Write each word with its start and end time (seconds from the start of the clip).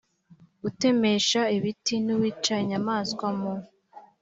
utemesha 0.67 1.41
ibiti 1.57 1.95
n 2.05 2.07
uwica 2.15 2.53
inyamaswa 2.63 3.27
mu 3.39 3.53